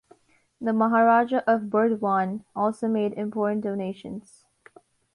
The 0.59 0.73
Maharajah 0.73 1.43
of 1.47 1.69
Burdwan 1.69 2.43
also 2.55 2.87
made 2.87 3.13
important 3.13 3.61
donations. 3.61 4.45